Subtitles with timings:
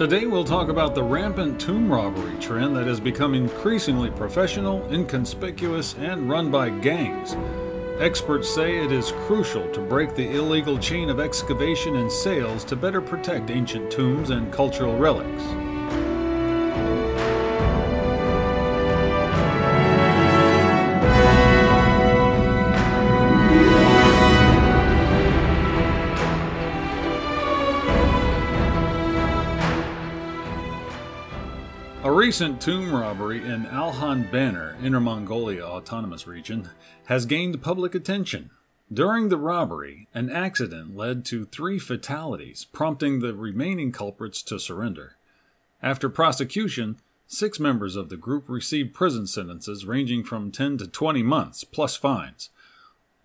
[0.00, 5.94] Today we'll talk about the rampant tomb robbery trend that has become increasingly professional, inconspicuous,
[5.98, 7.36] and run by gangs.
[8.00, 12.76] Experts say it is crucial to break the illegal chain of excavation and sales to
[12.76, 15.69] better protect ancient tombs and cultural relics.
[32.30, 36.70] Recent tomb robbery in Aohan Banner, Inner Mongolia Autonomous Region,
[37.06, 38.50] has gained public attention.
[38.92, 45.16] During the robbery, an accident led to three fatalities, prompting the remaining culprits to surrender.
[45.82, 51.24] After prosecution, six members of the group received prison sentences ranging from 10 to 20
[51.24, 52.50] months, plus fines.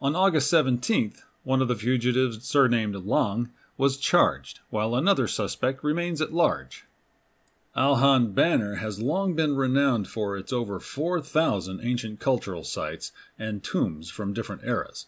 [0.01, 6.21] On August 17th, one of the fugitives, surnamed Long, was charged, while another suspect remains
[6.21, 6.87] at large.
[7.75, 14.09] Aohan Banner has long been renowned for its over 4,000 ancient cultural sites and tombs
[14.09, 15.07] from different eras.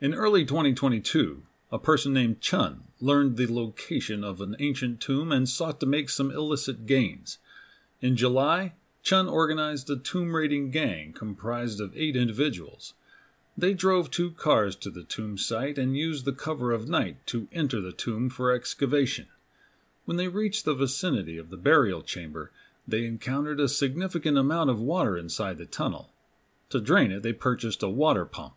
[0.00, 5.48] In early 2022, a person named Chun learned the location of an ancient tomb and
[5.48, 7.38] sought to make some illicit gains.
[8.00, 12.94] In July, Chun organized a tomb raiding gang comprised of eight individuals.
[13.58, 17.48] They drove two cars to the tomb site and used the cover of night to
[17.50, 19.26] enter the tomb for excavation.
[20.04, 22.50] When they reached the vicinity of the burial chamber,
[22.86, 26.10] they encountered a significant amount of water inside the tunnel.
[26.70, 28.54] To drain it, they purchased a water pump.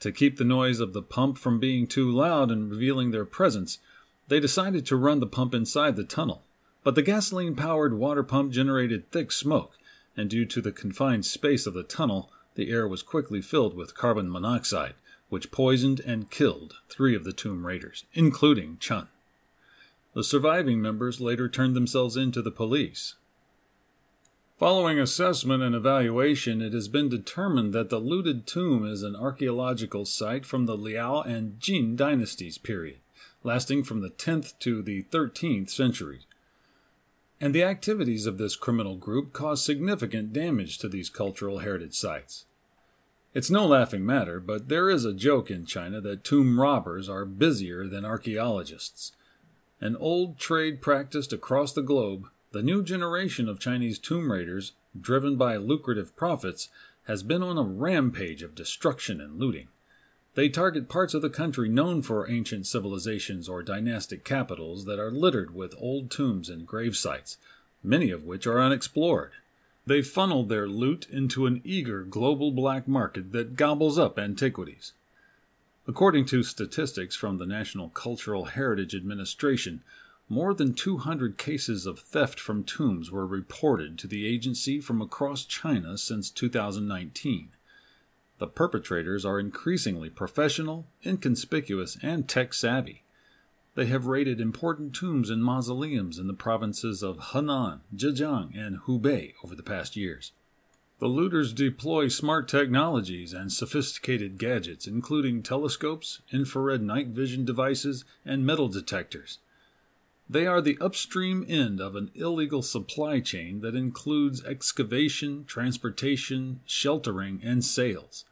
[0.00, 3.78] To keep the noise of the pump from being too loud and revealing their presence,
[4.28, 6.42] they decided to run the pump inside the tunnel.
[6.84, 9.78] But the gasoline powered water pump generated thick smoke,
[10.16, 13.96] and due to the confined space of the tunnel, the air was quickly filled with
[13.96, 14.94] carbon monoxide,
[15.28, 19.08] which poisoned and killed three of the tomb raiders, including Chun.
[20.18, 23.14] The surviving members later turned themselves in to the police.
[24.58, 30.04] Following assessment and evaluation, it has been determined that the looted tomb is an archaeological
[30.04, 32.98] site from the Liao and Jin dynasties period,
[33.44, 36.22] lasting from the 10th to the 13th century.
[37.40, 42.44] And the activities of this criminal group caused significant damage to these cultural heritage sites.
[43.34, 47.24] It's no laughing matter, but there is a joke in China that tomb robbers are
[47.24, 49.12] busier than archaeologists.
[49.80, 55.36] An old trade practiced across the globe, the new generation of Chinese tomb raiders, driven
[55.36, 56.68] by lucrative profits,
[57.04, 59.68] has been on a rampage of destruction and looting.
[60.34, 65.10] They target parts of the country known for ancient civilizations or dynastic capitals that are
[65.10, 67.38] littered with old tombs and grave sites,
[67.82, 69.32] many of which are unexplored.
[69.86, 74.92] They funnel their loot into an eager global black market that gobbles up antiquities.
[75.88, 79.82] According to statistics from the National Cultural Heritage Administration,
[80.28, 85.46] more than 200 cases of theft from tombs were reported to the agency from across
[85.46, 87.52] China since 2019.
[88.36, 93.04] The perpetrators are increasingly professional, inconspicuous, and tech savvy.
[93.74, 99.32] They have raided important tombs and mausoleums in the provinces of Henan, Zhejiang, and Hubei
[99.42, 100.32] over the past years.
[100.98, 108.44] The looters deploy smart technologies and sophisticated gadgets, including telescopes, infrared night vision devices, and
[108.44, 109.38] metal detectors.
[110.28, 117.40] They are the upstream end of an illegal supply chain that includes excavation, transportation, sheltering,
[117.44, 118.24] and sales.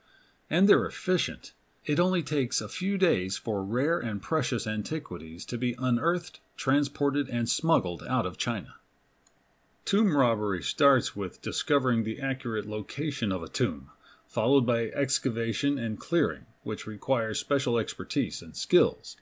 [0.50, 1.52] And they're efficient.
[1.84, 7.28] It only takes a few days for rare and precious antiquities to be unearthed, transported,
[7.28, 8.74] and smuggled out of China.
[9.86, 13.88] Tomb robbery starts with discovering the accurate location of a tomb,
[14.26, 19.16] followed by excavation and clearing, which requires special expertise and skills.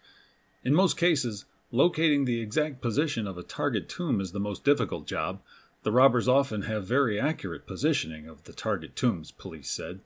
[0.65, 5.07] In most cases, locating the exact position of a target tomb is the most difficult
[5.07, 5.43] job.
[5.83, 10.01] The robbers often have very accurate positioning of the target tombs, police said.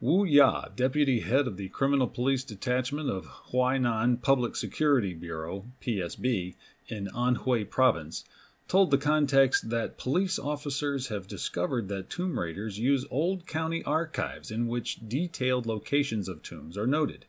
[0.00, 6.56] Wu Ya, deputy head of the Criminal Police Detachment of Huainan Public Security Bureau, PSB,
[6.88, 8.24] in Anhui Province,
[8.68, 14.50] told the context that police officers have discovered that tomb raiders use old county archives
[14.50, 17.26] in which detailed locations of tombs are noted.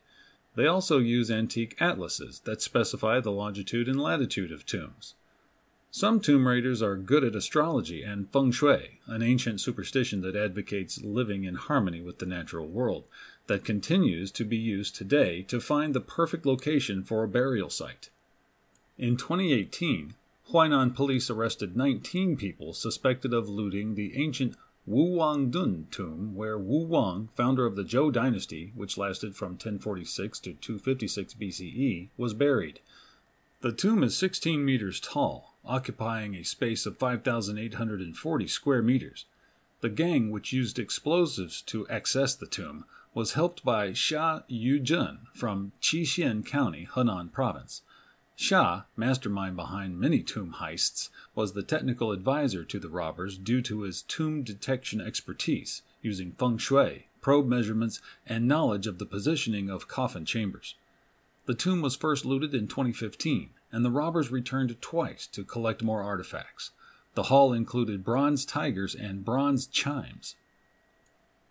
[0.54, 5.14] They also use antique atlases that specify the longitude and latitude of tombs.
[5.90, 11.00] Some tomb raiders are good at astrology and feng shui, an ancient superstition that advocates
[11.02, 13.04] living in harmony with the natural world,
[13.46, 18.10] that continues to be used today to find the perfect location for a burial site.
[18.98, 20.14] In 2018,
[20.50, 24.56] Huainan police arrested 19 people suspected of looting the ancient
[24.86, 30.38] Wu Wangdun tomb, where Wu Wang, founder of the Zhou dynasty, which lasted from 1046
[30.40, 32.80] to 256 BCE, was buried.
[33.62, 39.24] The tomb is 16 meters tall, occupying a space of 5,840 square meters.
[39.80, 45.72] The gang, which used explosives to access the tomb, was helped by Xia Yujun from
[45.80, 47.80] Qixing County, Henan Province.
[48.36, 53.82] Xia, mastermind behind many tomb heists, was the technical advisor to the robbers due to
[53.82, 59.88] his tomb detection expertise, using feng shui, probe measurements, and knowledge of the positioning of
[59.88, 60.74] coffin chambers.
[61.46, 66.02] The tomb was first looted in 2015, and the robbers returned twice to collect more
[66.02, 66.72] artifacts.
[67.14, 70.34] The haul included bronze tigers and bronze chimes.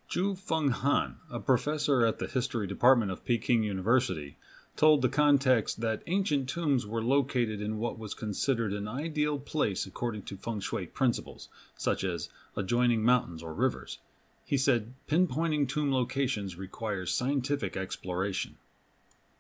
[0.10, 4.38] Zhu Fenghan, a professor at the history department of Peking University,
[4.76, 9.86] told the context that ancient tombs were located in what was considered an ideal place
[9.86, 11.48] according to feng shui principles,
[11.78, 14.00] such as adjoining mountains or rivers.
[14.46, 18.58] He said pinpointing tomb locations requires scientific exploration.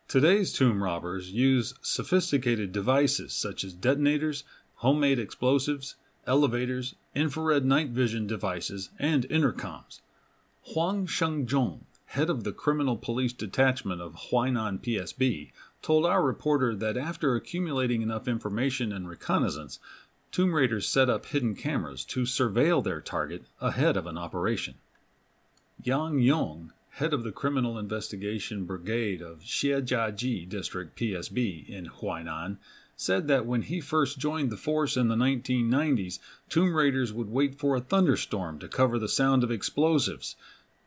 [0.07, 4.44] Today's tomb robbers use sophisticated devices such as detonators,
[4.75, 5.95] homemade explosives,
[6.27, 10.01] elevators, infrared night vision devices, and intercoms.
[10.74, 11.81] Huang Shengzhong,
[12.13, 15.51] head of the Criminal Police Detachment of Huainan PSB,
[15.81, 19.80] told our reporter that after accumulating enough information and reconnaissance,
[20.31, 24.75] Tomb Raiders set up hidden cameras to surveil their target ahead of an operation.
[25.81, 32.57] Yang Yong, head of the Criminal Investigation Brigade of Xiejiaji District PSB in Huainan,
[32.95, 37.56] said that when he first joined the force in the 1990s, Tomb Raiders would wait
[37.56, 40.36] for a thunderstorm to cover the sound of explosives.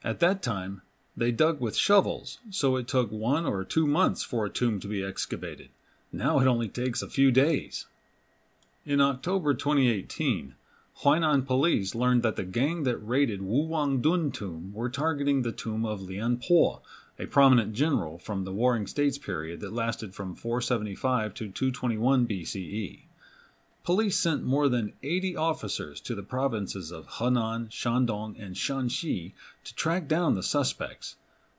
[0.05, 0.83] At that time,
[1.17, 4.89] they dug with shovels, so it took one or two months for a tomb to
[4.89, 5.71] be excavated.
[6.13, 7.87] Now it only takes a few days.
[8.85, 10.55] In October 2018,
[11.03, 13.67] Huainan police learned that the gang that raided Wu
[14.31, 16.83] tomb were targeting the tomb of Lian Po,
[17.19, 23.06] a prominent general from the Warring States period that lasted from 475 to 221 BCE
[23.87, 29.75] police sent more than 80 officers to the provinces of Henan, Shandong, and Shanxi to
[29.77, 31.15] track down the suspects.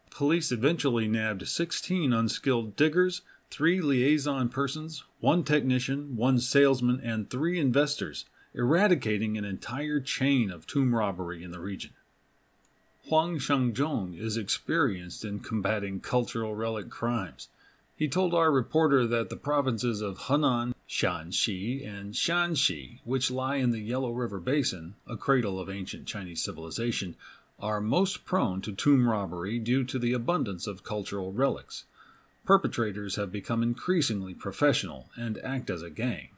[0.10, 7.58] Police eventually nabbed 16 unskilled diggers, three liaison persons, one technician, one salesman, and three
[7.58, 11.92] investors, eradicating an entire chain of tomb robbery in the region.
[13.08, 17.48] Huang Shengzhong is experienced in combating cultural relic crimes.
[17.98, 23.72] He told our reporter that the provinces of Henan, Shanxi, and Shanxi, which lie in
[23.72, 27.16] the Yellow River Basin, a cradle of ancient Chinese civilization,
[27.60, 31.86] are most prone to tomb robbery due to the abundance of cultural relics.
[32.46, 36.30] Perpetrators have become increasingly professional and act as a gang.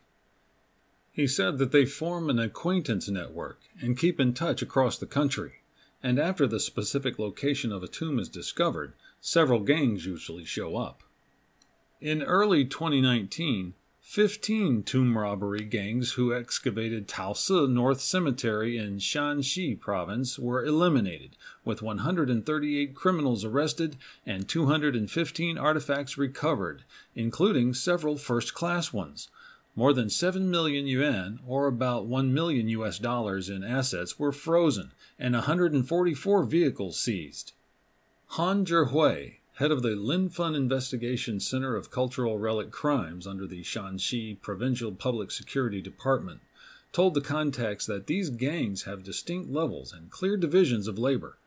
[1.12, 5.56] He said that they form an acquaintance network and keep in touch across the country,
[6.02, 11.04] and after the specific location of a tomb is discovered, several gangs usually show up.
[12.02, 20.40] In early 2019, 15 tomb robbery gangs who excavated Taosi North Cemetery in Shanxi province
[20.40, 29.28] were eliminated, with 138 criminals arrested and 215 artifacts recovered, including several first class ones.
[29.76, 34.94] More than 7 million yuan, or about 1 million US dollars in assets, were frozen,
[35.20, 37.52] and 144 vehicles seized.
[38.38, 44.42] Han Zhihui, head of the Linfen Investigation Center of Cultural Relic Crimes under the Shanxi
[44.42, 46.40] Provincial Public Security Department,
[46.94, 51.38] told the context that these gangs have distinct levels and clear divisions of labor.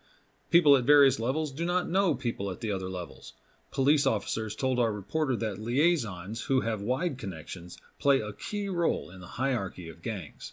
[0.50, 3.32] People at various levels do not know people at the other levels.
[3.70, 9.08] Police officers told our reporter that liaisons who have wide connections play a key role
[9.08, 10.52] in the hierarchy of gangs.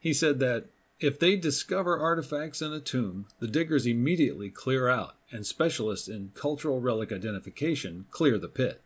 [0.00, 0.64] He said that
[0.98, 6.32] if they discover artifacts in a tomb, the diggers immediately clear out and specialists in
[6.34, 8.80] cultural relic identification clear the pit.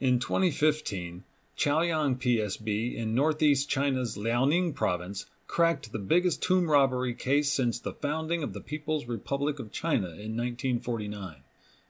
[0.00, 1.24] In 2015,
[1.56, 7.92] Chaoyang PSB in northeast China's Liaoning province cracked the biggest tomb robbery case since the
[7.92, 11.36] founding of the People's Republic of China in 1949.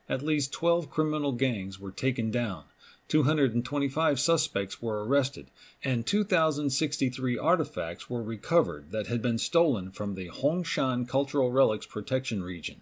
[0.08, 2.64] At least 12 criminal gangs were taken down,
[3.08, 5.46] 225 suspects were arrested,
[5.82, 12.42] and 2,063 artifacts were recovered that had been stolen from the Hongshan Cultural Relics Protection
[12.42, 12.80] Region.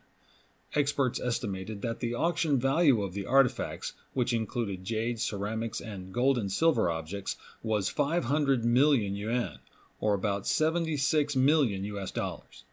[0.75, 6.39] Experts estimated that the auction value of the artifacts, which included jade, ceramics, and gold
[6.39, 9.59] and silver objects, was 500 million yuan,
[10.01, 12.65] or about 76 million US dollars.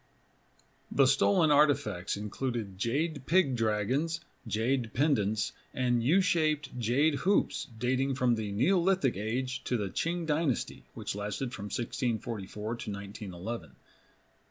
[0.90, 8.14] The stolen artifacts included jade pig dragons, jade pendants, and U shaped jade hoops dating
[8.14, 13.76] from the Neolithic age to the Qing dynasty, which lasted from 1644 to 1911.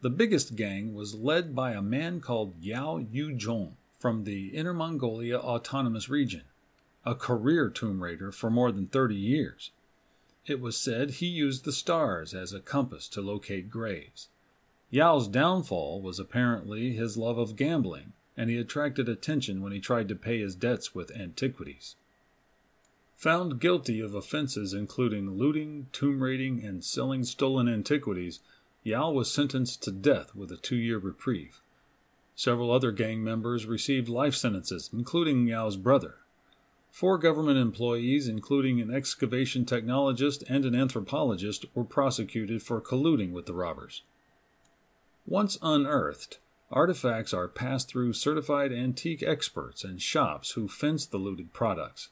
[0.02, 5.38] The biggest gang was led by a man called Yao Yuzhong from the Inner Mongolia
[5.38, 6.44] Autonomous Region,
[7.06, 9.72] a career tomb raider for more than 30 years.
[10.46, 14.30] It was said he used the stars as a compass to locate graves.
[14.90, 20.08] Yao's downfall was apparently his love of gambling, and he attracted attention when he tried
[20.08, 21.98] to pay his debts with antiquities.
[23.18, 28.40] Found guilty of offenses including looting, tomb raiding, and selling stolen antiquities,
[28.84, 31.62] Yao was sentenced to death with a two year reprieve.
[32.36, 36.16] Several other gang members received life sentences, including Yao's brother.
[36.90, 43.46] Four government employees, including an excavation technologist and an anthropologist, were prosecuted for colluding with
[43.46, 44.04] the robbers.
[45.26, 46.40] Once unearthed,
[46.72, 52.10] artifacts are passed through certified antique experts and shops who fence the looted products.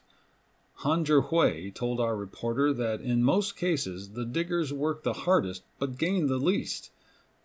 [0.82, 5.98] Han Zhihui told our reporter that in most cases the diggers work the hardest but
[5.98, 6.92] gain the least.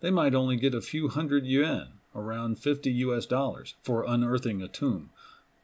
[0.00, 4.68] They might only get a few hundred yuan, around 50 US dollars, for unearthing a
[4.68, 5.10] tomb,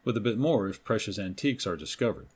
[0.04, 2.26] with a bit more if precious antiques are discovered.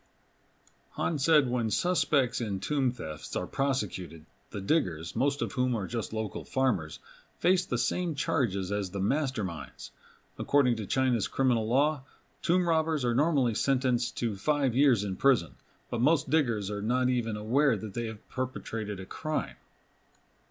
[0.90, 5.88] Han said when suspects in tomb thefts are prosecuted, the diggers, most of whom are
[5.88, 7.00] just local farmers,
[7.36, 9.90] face the same charges as the masterminds.
[10.38, 12.04] According to China's criminal law,
[12.44, 15.54] Tomb robbers are normally sentenced to five years in prison,
[15.90, 19.56] but most diggers are not even aware that they have perpetrated a crime.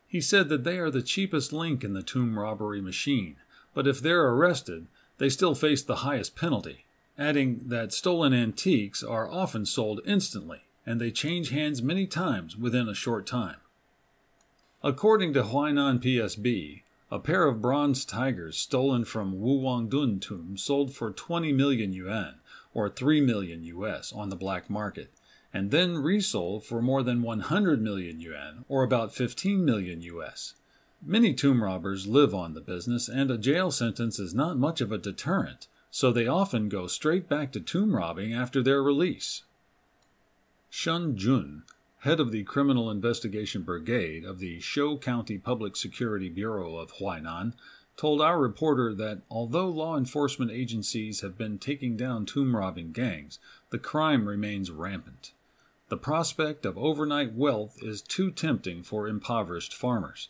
[0.07, 3.35] He said that they are the cheapest link in the tomb robbery machine,
[3.75, 4.87] but if they're arrested,
[5.19, 6.85] they still face the highest penalty,
[7.15, 12.89] adding that stolen antiques are often sold instantly, and they change hands many times within
[12.89, 13.57] a short time.
[14.81, 16.81] According to Huainan PSB,
[17.13, 22.39] a pair of bronze tigers stolen from Wu Wangdun tomb sold for 20 million yuan,
[22.73, 25.11] or 3 million US, on the black market,
[25.53, 30.55] and then resold for more than 100 million yuan, or about 15 million US.
[31.05, 34.91] Many tomb robbers live on the business, and a jail sentence is not much of
[34.91, 39.43] a deterrent, so they often go straight back to tomb robbing after their release.
[40.71, 41.61] Shun Jun,
[42.03, 47.53] head of the Criminal Investigation Brigade of the Shou County Public Security Bureau of Huainan,
[47.95, 53.39] told our reporter that although law enforcement agencies have been taking down tomb robbing gangs,
[53.69, 55.31] the crime remains rampant.
[55.87, 60.27] The prospect of overnight wealth is too tempting for impoverished farmers.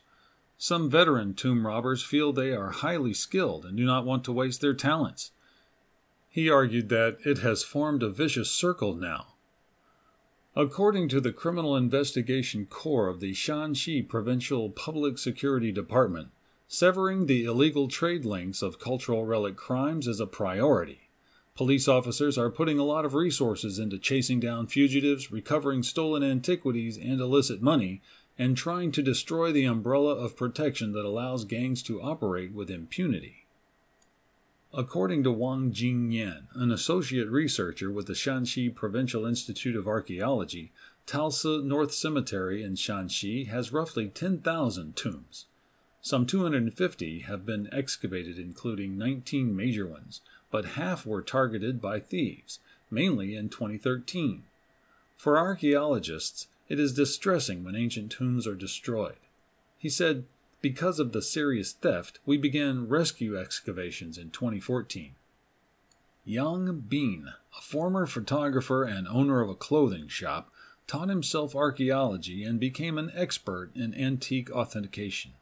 [0.60, 4.62] Some veteran tomb robbers feel they are highly skilled and do not want to waste
[4.62, 5.32] their talents.
[6.30, 9.33] He argued that it has formed a vicious circle now
[10.56, 16.28] According to the Criminal Investigation Corps of the Shanxi Provincial Public Security Department,
[16.68, 21.10] severing the illegal trade links of cultural relic crimes is a priority.
[21.56, 26.98] Police officers are putting a lot of resources into chasing down fugitives, recovering stolen antiquities
[26.98, 28.04] and illicit money,
[28.38, 33.43] and trying to destroy the umbrella of protection that allows gangs to operate with impunity.
[34.76, 40.72] According to Wang Jingyan, an associate researcher with the Shanxi Provincial Institute of Archaeology,
[41.06, 45.46] Taosi North Cemetery in Shanxi has roughly 10,000 tombs.
[46.02, 52.58] Some 250 have been excavated, including 19 major ones, but half were targeted by thieves,
[52.90, 54.42] mainly in 2013.
[55.18, 59.18] For archaeologists, it is distressing when ancient tombs are destroyed.
[59.78, 60.26] He said,
[60.64, 65.14] because of the serious theft, we began rescue excavations in 2014.
[66.24, 70.50] Yang Bin, a former photographer and owner of a clothing shop,
[70.88, 75.34] taught himself archaeology and became an expert in antique authentication.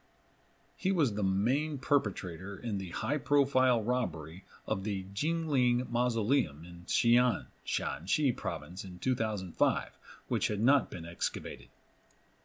[0.75, 6.85] He was the main perpetrator in the high profile robbery of the Jingling Mausoleum in
[6.87, 11.67] Xi'an, Shaanxi province in 2005, which had not been excavated.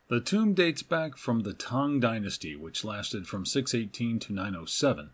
[0.09, 5.11] The tomb dates back from the Tang dynasty, which lasted from 618 to 907,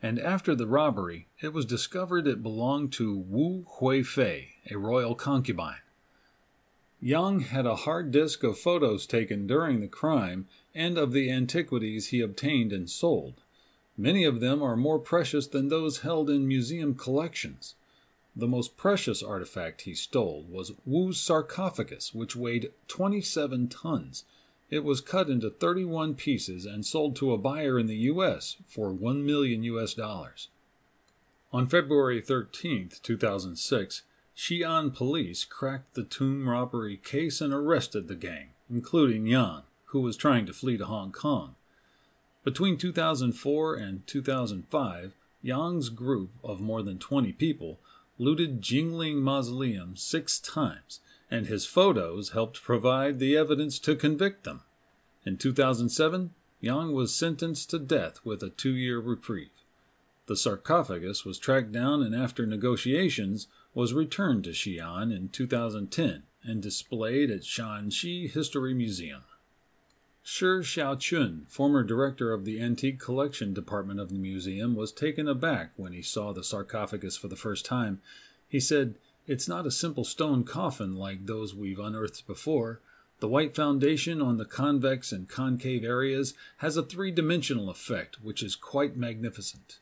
[0.00, 5.82] and after the robbery, it was discovered it belonged to Wu Huifei, a royal concubine.
[7.02, 12.06] Yang had a hard disk of photos taken during the crime and of the antiquities
[12.06, 13.42] he obtained and sold.
[13.94, 17.74] Many of them are more precious than those held in museum collections.
[18.36, 24.24] The most precious artifact he stole was Wu's sarcophagus, which weighed 27 tons.
[24.70, 28.56] It was cut into 31 pieces and sold to a buyer in the U.S.
[28.66, 29.94] for 1 million U.S.
[29.94, 30.48] dollars.
[31.52, 34.02] On February 13, 2006,
[34.36, 40.16] Xi'an police cracked the tomb robbery case and arrested the gang, including Yang, who was
[40.16, 41.56] trying to flee to Hong Kong.
[42.44, 47.80] Between 2004 and 2005, Yang's group of more than 20 people
[48.20, 51.00] looted Jingling Mausoleum six times,
[51.30, 54.60] and his photos helped provide the evidence to convict them.
[55.24, 59.48] In 2007, Yang was sentenced to death with a two year reprieve.
[60.26, 66.62] The sarcophagus was tracked down and, after negotiations, was returned to Xi'an in 2010 and
[66.62, 69.22] displayed at Shaanxi History Museum.
[70.22, 75.72] Shi Xiaochun, former director of the Antique Collection Department of the museum, was taken aback
[75.76, 78.00] when he saw the sarcophagus for the first time.
[78.46, 78.96] He said,
[79.26, 82.80] It's not a simple stone coffin like those we've unearthed before.
[83.20, 88.42] The white foundation on the convex and concave areas has a three dimensional effect which
[88.42, 89.78] is quite magnificent.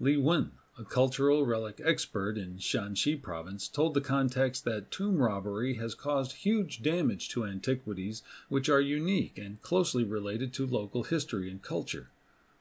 [0.00, 5.74] Li Wen, a cultural relic expert in Shanxi province, told the context that tomb robbery
[5.74, 11.50] has caused huge damage to antiquities which are unique and closely related to local history
[11.50, 12.10] and culture.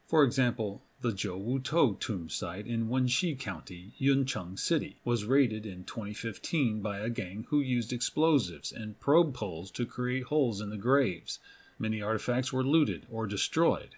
[0.08, 5.84] For example, the Zhou Tou tomb site in Wenxi County, Yuncheng City, was raided in
[5.84, 10.78] 2015 by a gang who used explosives and probe poles to create holes in the
[10.78, 11.38] graves.
[11.78, 13.96] Many artifacts were looted or destroyed.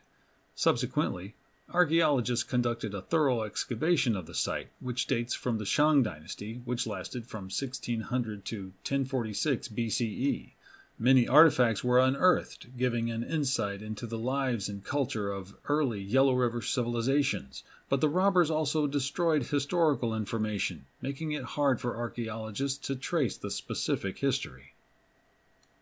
[0.55, 1.35] Subsequently,
[1.71, 6.87] Archaeologists conducted a thorough excavation of the site, which dates from the Shang dynasty, which
[6.87, 10.53] lasted from 1600 to 1046 BCE.
[10.97, 16.33] Many artifacts were unearthed, giving an insight into the lives and culture of early Yellow
[16.33, 22.95] River civilizations, but the robbers also destroyed historical information, making it hard for archaeologists to
[22.95, 24.73] trace the specific history.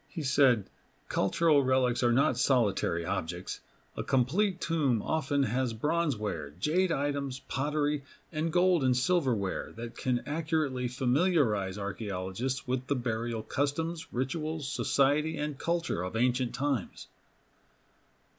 [0.07, 0.65] He said,
[1.09, 3.61] Cultural relics are not solitary objects.
[3.99, 10.21] A complete tomb often has bronzeware, jade items, pottery, and gold and silverware that can
[10.27, 17.07] accurately familiarize archaeologists with the burial customs, rituals, society, and culture of ancient times.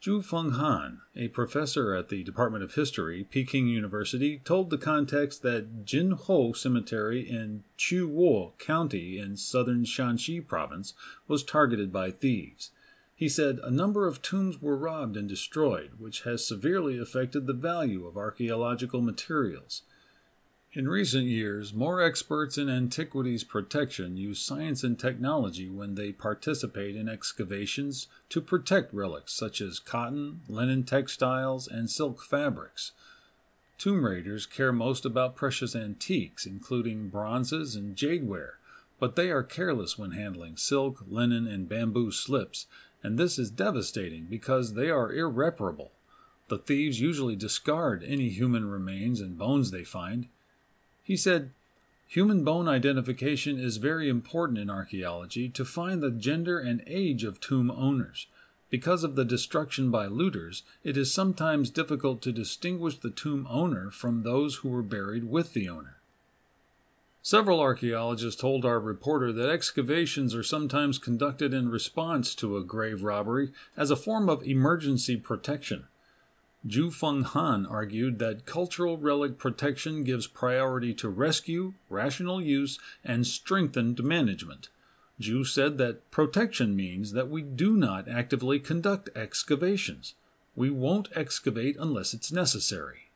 [0.01, 5.83] Zhu Fenghan, a professor at the Department of History, Peking University, told the context that
[5.83, 10.93] Jinhou Cemetery in Quwo County in southern Shanxi province
[11.27, 12.71] was targeted by thieves.
[13.19, 17.53] He said a number of tombs were robbed and destroyed, which has severely affected the
[17.53, 19.81] value of archaeological materials.
[20.71, 26.95] In recent years, more experts in antiquities protection use science and technology when they participate
[26.95, 32.93] in excavations to protect relics such as cotton, linen textiles, and silk fabrics.
[33.77, 38.59] Tomb raiders care most about precious antiques, including bronzes and jadeware,
[38.97, 42.65] but they are careless when handling silk, linen, and bamboo slips
[43.03, 45.91] and this is devastating because they are irreparable.
[46.49, 50.27] The thieves usually discard any human remains and bones they find.
[51.03, 51.51] He said,
[52.07, 57.39] Human bone identification is very important in archaeology to find the gender and age of
[57.39, 58.25] tomb owners.
[58.71, 63.91] Because of the destruction by looters, it is sometimes difficult to distinguish the tomb owner
[63.91, 65.98] from those who were buried with the owner.
[67.21, 73.03] Several archaeologists told our reporter that excavations are sometimes conducted in response to a grave
[73.03, 75.87] robbery as a form of emergency protection.
[76.67, 84.03] Zhu Fenghan argued that cultural relic protection gives priority to rescue, rational use, and strengthened
[84.03, 84.69] management.
[85.21, 90.15] Zhu said that protection means that we do not actively conduct excavations.
[90.55, 93.08] We won't excavate unless it's necessary.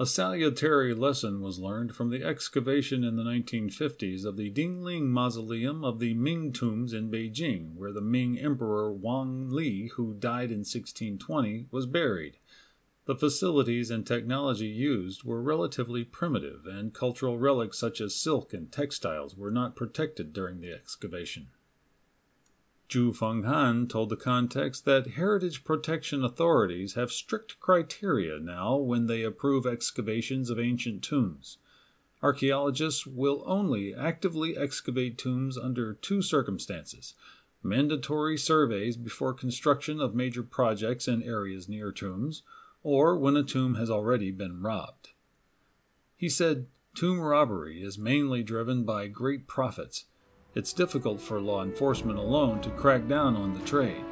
[0.00, 5.82] A salutary lesson was learned from the excavation in the 1950s of the Dingling Mausoleum
[5.82, 11.66] of the Ming tombs in Beijing, where the Ming Emperor Wanli, who died in 1620,
[11.72, 12.38] was buried.
[13.06, 18.70] The facilities and technology used were relatively primitive, and cultural relics such as silk and
[18.70, 21.48] textiles were not protected during the excavation.
[22.88, 29.22] Zhu Fenghan told the context that heritage protection authorities have strict criteria now when they
[29.22, 31.58] approve excavations of ancient tombs.
[32.22, 37.14] Archaeologists will only actively excavate tombs under two circumstances
[37.62, 42.42] mandatory surveys before construction of major projects in areas near tombs,
[42.82, 45.10] or when a tomb has already been robbed.
[46.16, 50.04] He said tomb robbery is mainly driven by great profits
[50.58, 54.04] it's difficult for law enforcement alone to crack down on the trade.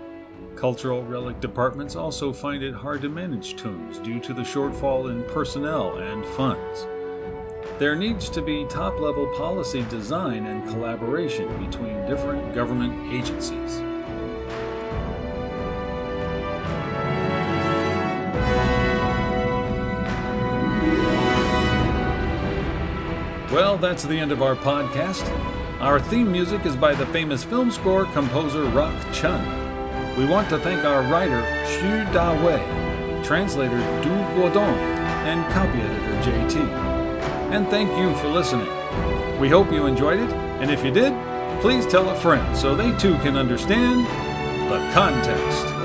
[0.54, 5.24] Cultural relic departments also find it hard to manage tombs due to the shortfall in
[5.34, 6.86] personnel and funds.
[7.80, 13.82] There needs to be top level policy design and collaboration between different government agencies.
[23.52, 25.55] Well, that's the end of our podcast.
[25.80, 29.44] Our theme music is by the famous film score composer Rock Chun.
[30.16, 34.78] We want to thank our writer Xu Da Wei, translator Du Guodong,
[35.26, 36.56] and copy editor JT.
[37.52, 38.66] And thank you for listening.
[39.38, 41.12] We hope you enjoyed it, and if you did,
[41.60, 44.06] please tell a friend so they too can understand
[44.72, 45.75] the context.